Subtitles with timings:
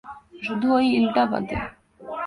[0.43, 1.57] শুধু ওই ইলটা বাদে।